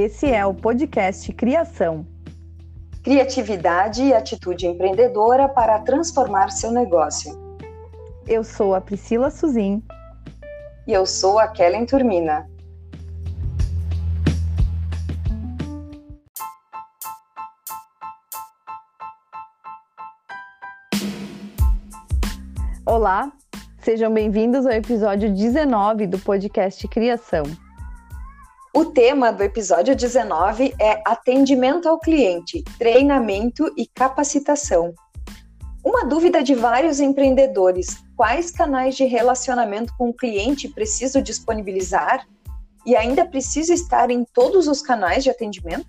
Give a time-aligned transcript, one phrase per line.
[0.00, 2.06] Esse é o podcast Criação.
[3.02, 7.32] Criatividade e atitude empreendedora para transformar seu negócio.
[8.24, 9.82] Eu sou a Priscila Suzin.
[10.86, 12.48] E eu sou a Kellen Turmina.
[22.86, 23.32] Olá,
[23.80, 27.42] sejam bem-vindos ao episódio 19 do podcast Criação.
[28.78, 34.94] O tema do episódio 19 é atendimento ao cliente, treinamento e capacitação.
[35.84, 42.24] Uma dúvida de vários empreendedores: quais canais de relacionamento com o cliente preciso disponibilizar?
[42.86, 45.88] E ainda preciso estar em todos os canais de atendimento?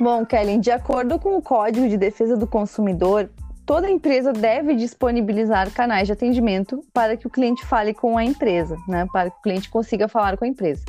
[0.00, 3.30] Bom, Kellen, de acordo com o Código de Defesa do Consumidor,
[3.70, 8.76] toda empresa deve disponibilizar canais de atendimento para que o cliente fale com a empresa,
[8.88, 9.06] né?
[9.12, 10.84] Para que o cliente consiga falar com a empresa.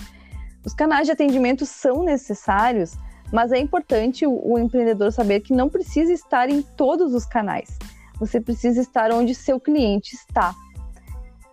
[0.66, 2.98] Os canais de atendimento são necessários,
[3.32, 7.78] mas é importante o, empreendedor saber que não precisa estar em todos os canais.
[8.20, 10.52] Você precisa estar onde seu cliente está.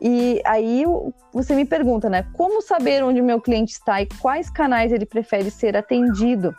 [0.01, 0.85] E aí
[1.31, 2.25] você me pergunta, né?
[2.33, 6.57] Como saber onde meu cliente está e quais canais ele prefere ser atendido?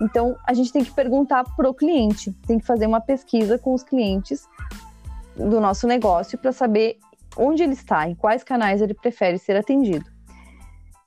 [0.00, 3.72] Então, a gente tem que perguntar para o cliente, tem que fazer uma pesquisa com
[3.72, 4.46] os clientes
[5.34, 6.98] do nosso negócio para saber
[7.36, 10.06] onde ele está, em quais canais ele prefere ser atendido.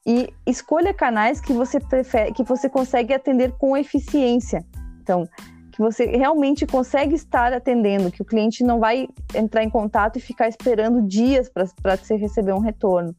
[0.06, 4.66] E escolha canais que você prefere, que você consegue atender com eficiência.
[5.02, 5.28] Então,
[5.72, 10.22] que você realmente consegue estar atendendo, que o cliente não vai entrar em contato e
[10.22, 13.16] ficar esperando dias para você receber um retorno.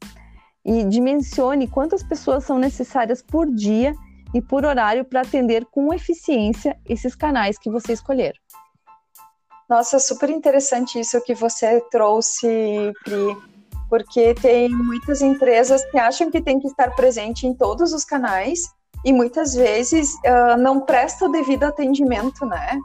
[0.64, 3.94] E dimensione quantas pessoas são necessárias por dia
[4.34, 8.34] e por horário para atender com eficiência esses canais que você escolher.
[9.68, 13.36] Nossa, super interessante isso que você trouxe, Pri,
[13.88, 18.68] porque tem muitas empresas que acham que tem que estar presente em todos os canais
[19.04, 22.78] e muitas vezes uh, não presta o devido atendimento, né?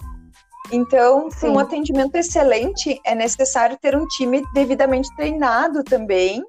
[0.71, 6.43] Então, para um atendimento excelente, é necessário ter um time devidamente treinado também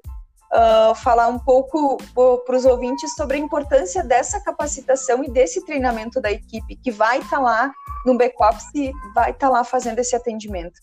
[0.51, 1.97] uh, falar um pouco
[2.45, 7.19] para os ouvintes sobre a importância dessa capacitação e desse treinamento da equipe que vai
[7.19, 7.71] estar tá lá
[8.05, 10.79] no back-office e vai estar tá lá fazendo esse atendimento.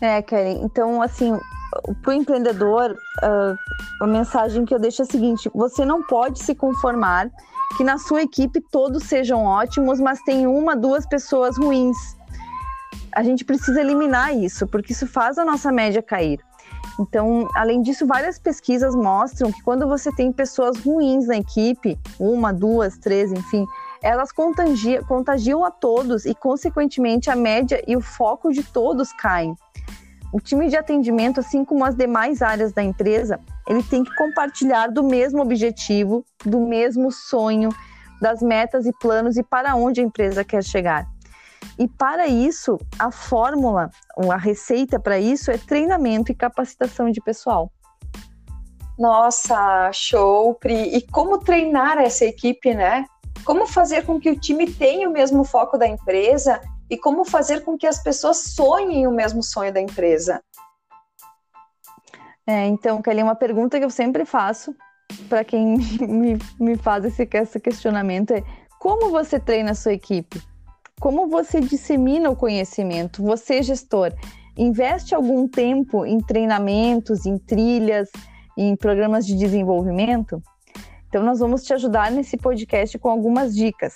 [0.00, 1.38] É, Karen, então, assim,
[2.02, 3.56] para o empreendedor, uh,
[4.02, 7.30] a mensagem que eu deixo é a seguinte: você não pode se conformar
[7.76, 11.96] que na sua equipe todos sejam ótimos, mas tem uma, duas pessoas ruins.
[13.12, 16.40] A gente precisa eliminar isso, porque isso faz a nossa média cair.
[16.98, 22.52] Então, além disso, várias pesquisas mostram que quando você tem pessoas ruins na equipe, uma,
[22.52, 23.66] duas, três, enfim,
[24.02, 29.56] elas contagiam, contagiam a todos e, consequentemente, a média e o foco de todos caem.
[30.32, 34.88] O time de atendimento, assim como as demais áreas da empresa, ele tem que compartilhar
[34.88, 37.68] do mesmo objetivo, do mesmo sonho,
[38.20, 41.11] das metas e planos e para onde a empresa quer chegar.
[41.78, 43.90] E para isso, a fórmula,
[44.30, 47.70] a receita para isso é treinamento e capacitação de pessoal.
[48.98, 50.96] Nossa, show, Pri.
[50.96, 53.04] E como treinar essa equipe, né?
[53.44, 57.64] Como fazer com que o time tenha o mesmo foco da empresa e como fazer
[57.64, 60.40] com que as pessoas sonhem o mesmo sonho da empresa?
[62.46, 64.74] É, então, Kelly, uma pergunta que eu sempre faço
[65.28, 68.44] para quem me, me faz esse, esse questionamento é
[68.78, 70.42] como você treina a sua equipe?
[71.02, 73.24] Como você dissemina o conhecimento?
[73.24, 74.12] Você, gestor,
[74.56, 78.08] investe algum tempo em treinamentos, em trilhas,
[78.56, 80.40] em programas de desenvolvimento?
[81.08, 83.94] Então, nós vamos te ajudar nesse podcast com algumas dicas.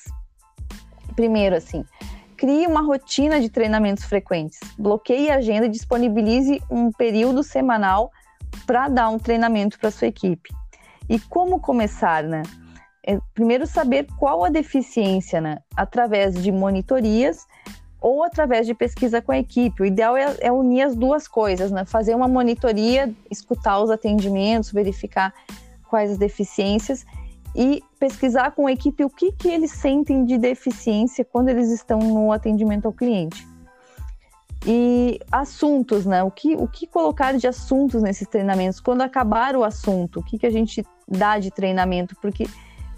[1.15, 1.84] Primeiro, assim,
[2.37, 4.59] crie uma rotina de treinamentos frequentes.
[4.77, 8.11] Bloqueie a agenda e disponibilize um período semanal
[8.67, 10.53] para dar um treinamento para sua equipe.
[11.09, 12.43] E como começar, né?
[13.06, 15.59] É, primeiro saber qual a deficiência, né?
[15.77, 17.47] Através de monitorias
[18.00, 19.83] ou através de pesquisa com a equipe.
[19.83, 21.84] O ideal é, é, unir as duas coisas, né?
[21.84, 25.32] Fazer uma monitoria, escutar os atendimentos, verificar
[25.88, 27.06] quais as deficiências
[27.55, 32.00] e pesquisar com a equipe o que, que eles sentem de deficiência quando eles estão
[32.00, 33.47] no atendimento ao cliente.
[34.67, 36.25] E assuntos, né?
[36.25, 38.81] O que, o que colocar de assuntos nesses treinamentos?
[38.81, 42.17] Quando acabar o assunto, o que, que a gente dá de treinamento?
[42.20, 42.47] Porque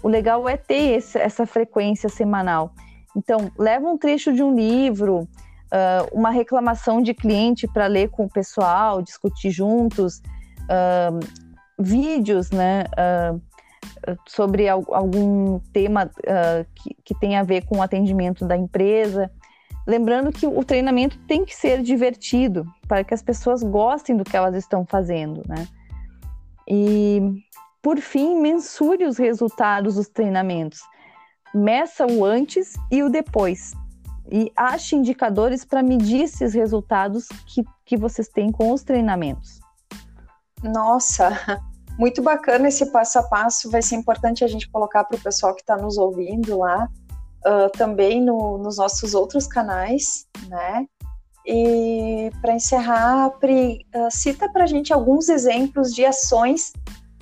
[0.01, 2.73] o legal é ter esse, essa frequência semanal.
[3.15, 8.25] Então, leva um trecho de um livro, uh, uma reclamação de cliente para ler com
[8.25, 10.21] o pessoal, discutir juntos,
[10.65, 11.19] uh,
[11.77, 12.83] vídeos, né?
[12.83, 13.41] Uh,
[14.27, 16.09] sobre algum tema
[16.75, 19.29] que, que tem a ver com o atendimento da empresa.
[19.85, 24.35] Lembrando que o treinamento tem que ser divertido para que as pessoas gostem do que
[24.35, 25.67] elas estão fazendo, né?
[26.67, 27.21] E
[27.81, 30.81] por fim, mensure os resultados dos treinamentos.
[31.53, 33.71] Meça o antes e o depois.
[34.31, 39.59] E ache indicadores para medir esses resultados que, que vocês têm com os treinamentos.
[40.61, 41.61] Nossa,
[41.97, 43.71] muito bacana esse passo a passo.
[43.71, 46.87] Vai ser importante a gente colocar para o pessoal que está nos ouvindo lá,
[47.45, 50.85] uh, também no, nos nossos outros canais, né?
[51.45, 56.71] E para encerrar, Pri, uh, cita para a gente alguns exemplos de ações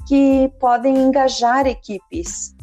[0.07, 2.55] que podem engajar equipes.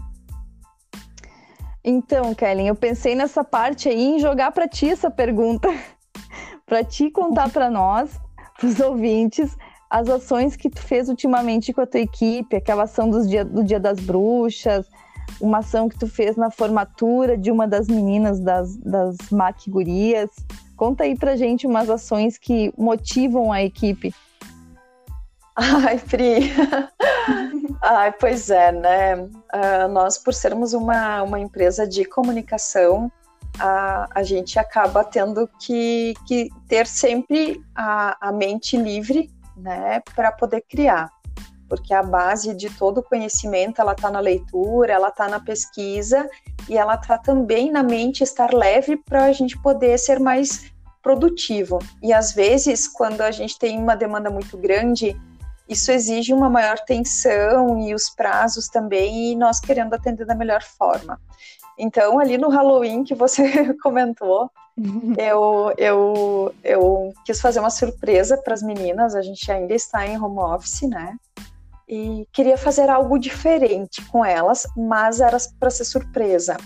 [1.85, 5.69] Então, Kellen, eu pensei nessa parte aí em jogar para ti essa pergunta,
[6.65, 8.19] para ti contar para nós,
[8.59, 9.55] para os ouvintes,
[9.91, 13.79] as ações que tu fez ultimamente com a tua equipe, aquela ação dia, do Dia
[13.79, 14.89] das Bruxas,
[15.39, 20.31] uma ação que tu fez na formatura de uma das meninas das, das MAC Gurias.
[20.77, 24.15] Conta aí pra gente umas ações que motivam a equipe.
[25.57, 26.53] Ai, Pri.
[27.81, 29.17] Ai, pois é, né?
[29.17, 33.11] Uh, nós, por sermos uma, uma empresa de comunicação,
[33.59, 40.33] a, a gente acaba tendo que, que ter sempre a, a mente livre, né, para
[40.33, 41.11] poder criar.
[41.69, 46.29] Porque a base de todo o conhecimento, ela está na leitura, ela está na pesquisa
[46.69, 50.73] e ela está também na mente estar leve para a gente poder ser mais
[51.03, 51.79] produtivo.
[52.03, 55.17] E às vezes, quando a gente tem uma demanda muito grande,
[55.69, 60.63] isso exige uma maior tensão e os prazos também, e nós querendo atender da melhor
[60.63, 61.21] forma.
[61.79, 64.51] Então, ali no Halloween que você comentou,
[65.19, 70.21] eu, eu, eu quis fazer uma surpresa para as meninas, a gente ainda está em
[70.21, 71.17] home office, né?
[71.89, 76.57] E queria fazer algo diferente com elas, mas era para ser surpresa.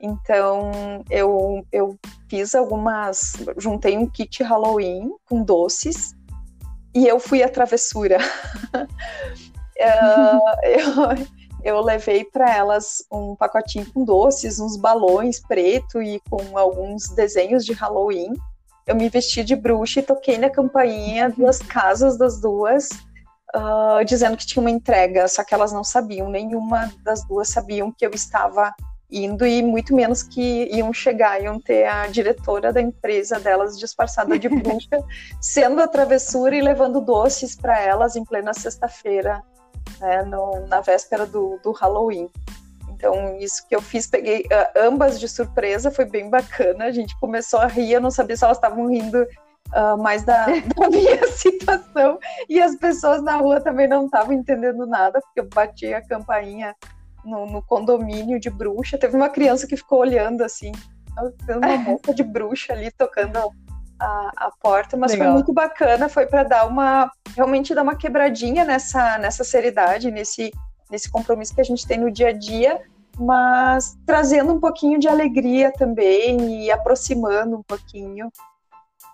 [0.00, 1.98] Então, eu, eu
[2.28, 3.32] fiz algumas.
[3.56, 6.14] Juntei um kit Halloween com doces
[6.94, 8.18] e eu fui a travessura.
[8.74, 8.88] uh,
[10.64, 11.28] eu,
[11.62, 17.64] eu levei para elas um pacotinho com doces, uns balões preto e com alguns desenhos
[17.64, 18.32] de Halloween.
[18.86, 22.88] Eu me vesti de bruxa e toquei na campainha das casas das duas,
[23.54, 27.92] uh, dizendo que tinha uma entrega, só que elas não sabiam, nenhuma das duas sabiam
[27.92, 28.72] que eu estava
[29.10, 34.38] indo e muito menos que iam chegar, iam ter a diretora da empresa delas disfarçada
[34.38, 35.02] de bruxa,
[35.40, 39.42] sendo a travessura e levando doces para elas em plena sexta-feira,
[40.00, 40.22] né,
[40.68, 42.28] na véspera do, do Halloween.
[42.90, 46.86] Então, isso que eu fiz, peguei uh, ambas de surpresa, foi bem bacana.
[46.86, 50.46] A gente começou a rir, eu não sabia se elas estavam rindo uh, mais da,
[50.76, 52.18] da, minha situação.
[52.48, 56.74] E as pessoas na rua também não estavam entendendo nada, porque eu bati a campainha
[57.28, 58.98] no, no, condomínio de bruxa.
[58.98, 60.72] Teve uma criança que ficou olhando assim,
[61.46, 63.38] tendo uma moça de bruxa ali tocando
[64.00, 65.26] a, a porta, mas Legal.
[65.26, 70.52] foi muito bacana, foi para dar uma realmente dar uma quebradinha nessa nessa seriedade, nesse
[70.90, 72.80] nesse compromisso que a gente tem no dia a dia,
[73.18, 78.30] mas trazendo um pouquinho de alegria também e aproximando um pouquinho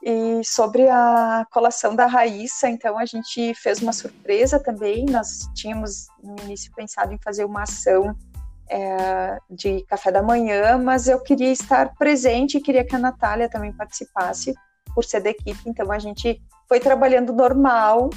[0.07, 5.07] e sobre a colação da Raíssa, então a gente fez uma surpresa também.
[5.07, 8.15] Nós tínhamos no início pensado em fazer uma ação
[8.69, 13.49] é, de café da manhã, mas eu queria estar presente e queria que a Natália
[13.49, 14.55] também participasse
[14.95, 15.59] por ser da equipe.
[15.65, 18.11] Então a gente foi trabalhando normal,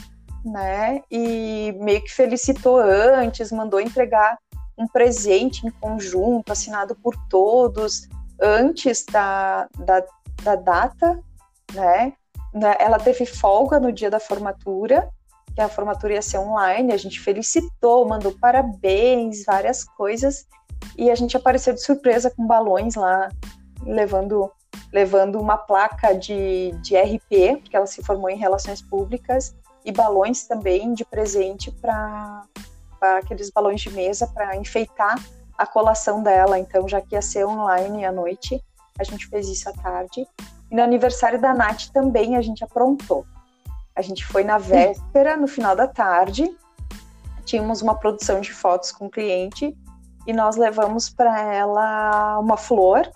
[0.44, 1.02] né?
[1.10, 4.38] E meio que felicitou antes, mandou entregar
[4.78, 8.10] um presente em conjunto, assinado por todos,
[8.42, 10.04] antes da, da,
[10.44, 11.24] da data
[11.74, 12.14] né?
[12.80, 15.10] Ela teve folga no dia da formatura,
[15.54, 20.46] que a formatura ia ser online, a gente felicitou, mandou parabéns, várias coisas,
[20.98, 23.30] e a gente apareceu de surpresa com balões lá,
[23.84, 24.52] levando
[24.92, 30.44] levando uma placa de, de RP, porque ela se formou em Relações Públicas, e balões
[30.46, 32.44] também de presente para
[33.02, 35.18] aqueles balões de mesa para enfeitar
[35.58, 36.60] a colação dela.
[36.60, 38.62] Então, já que ia ser online à noite,
[39.00, 40.28] a gente fez isso à tarde.
[40.70, 43.26] E no aniversário da Nath também a gente aprontou.
[43.96, 46.56] A gente foi na véspera, no final da tarde,
[47.46, 49.76] tínhamos uma produção de fotos com o cliente
[50.28, 53.10] e nós levamos para ela uma flor,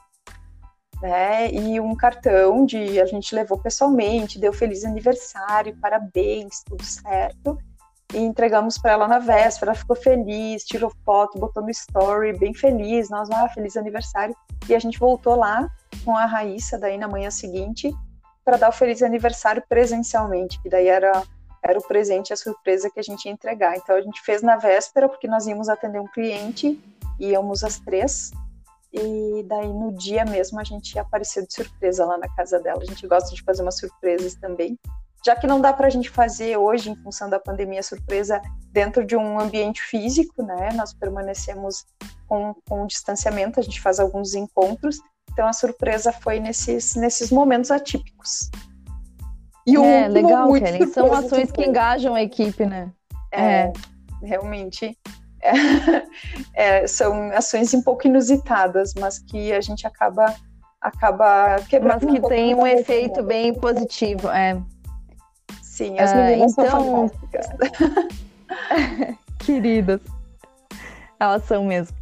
[1.02, 7.58] né, e um cartão de a gente levou pessoalmente, deu feliz aniversário, parabéns, tudo certo.
[8.14, 12.54] E entregamos para ela na véspera, ela ficou feliz, tirou foto, botou no story, bem
[12.54, 14.36] feliz, nós, ah, feliz aniversário.
[14.70, 15.70] E a gente voltou lá
[16.04, 17.94] com a Raíssa daí na manhã seguinte
[18.44, 21.24] para dar o feliz aniversário presencialmente, que daí era
[21.64, 23.78] era o presente, a surpresa que a gente ia entregar.
[23.78, 26.80] Então a gente fez na véspera porque nós íamos atender um cliente,
[27.20, 28.32] íamos às três
[28.92, 32.82] e daí no dia mesmo a gente apareceu de surpresa lá na casa dela.
[32.82, 34.78] A gente gosta de fazer umas surpresas também.
[35.24, 38.42] já que não dá para a gente fazer hoje, em função da pandemia, surpresa
[38.72, 40.72] dentro de um ambiente físico, né?
[40.74, 41.86] Nós permanecemos
[42.28, 45.00] com, com distanciamento, a gente faz alguns encontros,
[45.32, 48.50] então a surpresa foi nesses, nesses momentos atípicos.
[49.66, 50.88] E o é, legal, Kelly.
[50.88, 52.92] São ações que engajam a equipe, né?
[53.32, 53.74] É, é.
[54.24, 54.98] realmente.
[55.42, 55.52] É,
[56.84, 60.36] é, são ações um pouco inusitadas, mas que a gente acaba
[60.80, 62.06] acaba quebrando.
[62.06, 64.60] Mas que um tem um efeito bem positivo, é.
[65.62, 67.10] Sim, as meninas uh, então...
[67.10, 67.12] são
[69.40, 70.02] Queridas.
[71.20, 71.96] Elas são mesmo.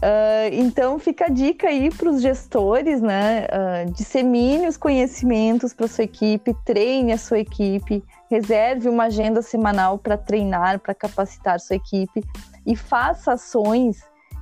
[0.00, 3.44] Uh, então fica a dica aí para os gestores, né?
[3.44, 9.98] Uh, dissemine os conhecimentos para sua equipe, treine a sua equipe, reserve uma agenda semanal
[9.98, 12.24] para treinar, para capacitar sua equipe
[12.66, 13.98] e faça ações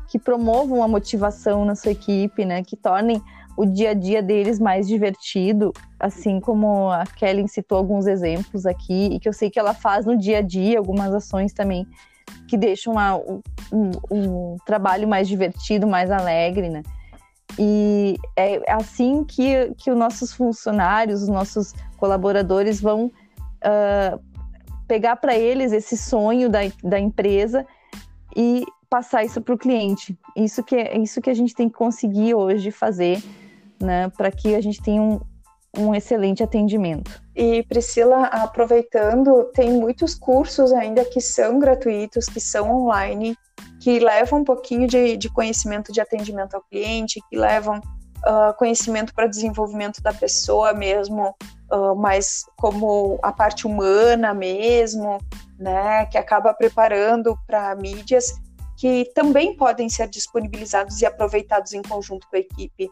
[0.07, 2.63] que promovam a motivação na sua equipe, né?
[2.63, 3.21] Que tornem
[3.57, 9.07] o dia a dia deles mais divertido, assim como a Kelly citou alguns exemplos aqui,
[9.07, 11.85] e que eu sei que ela faz no dia a dia algumas ações também
[12.47, 13.43] que deixam a, o,
[14.11, 16.83] o, trabalho mais divertido, mais alegre, né?
[17.59, 24.21] E é assim que, que os nossos funcionários, os nossos colaboradores vão uh,
[24.87, 27.67] pegar para eles esse sonho da, da empresa
[28.37, 30.19] e passar isso para o cliente.
[30.37, 33.23] Isso que, é, isso que a gente tem que conseguir hoje fazer
[33.81, 35.21] né, para que a gente tenha um,
[35.77, 37.23] um excelente atendimento.
[37.39, 43.37] E Priscila, aproveitando, tem muitos cursos ainda que são gratuitos, que são online,
[43.81, 49.15] que levam um pouquinho de, de conhecimento de atendimento ao cliente, que levam uh, conhecimento
[49.15, 51.33] para desenvolvimento da pessoa mesmo,
[51.73, 55.19] uh, mais como a parte humana mesmo,
[55.61, 58.33] né, que acaba preparando para mídias
[58.79, 62.89] que também podem ser disponibilizados e aproveitados em conjunto com a equipe.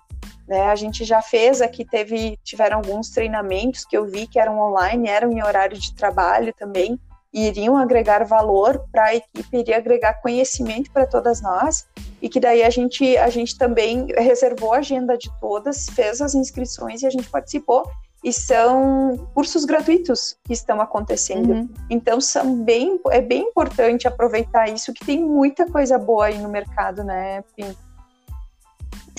[0.48, 0.62] Né?
[0.62, 5.08] A gente já fez aqui, teve, tiveram alguns treinamentos que eu vi que eram online,
[5.08, 6.98] eram em horário de trabalho também,
[7.32, 11.86] e iriam agregar valor para a equipe, iria agregar conhecimento para todas nós,
[12.20, 16.34] e que daí a gente, a gente também reservou a agenda de todas, fez as
[16.34, 17.88] inscrições e a gente participou,
[18.26, 21.52] e são cursos gratuitos que estão acontecendo.
[21.52, 21.68] Uhum.
[21.88, 26.48] Então são bem, é bem importante aproveitar isso, que tem muita coisa boa aí no
[26.48, 27.72] mercado, né, Pim?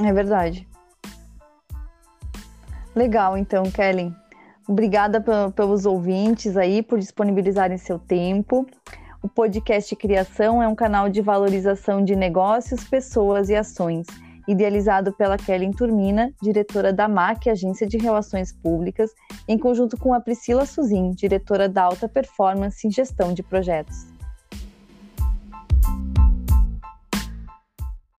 [0.03, 0.67] É verdade.
[2.93, 4.13] Legal, então, Kelly.
[4.67, 5.23] Obrigada
[5.55, 8.67] pelos ouvintes aí por disponibilizarem seu tempo.
[9.23, 14.05] O podcast Criação é um canal de valorização de negócios, pessoas e ações,
[14.47, 19.11] idealizado pela Kelly Turmina, diretora da MAC, Agência de Relações Públicas,
[19.47, 24.16] em conjunto com a Priscila Suzin, diretora da Alta Performance em Gestão de Projetos.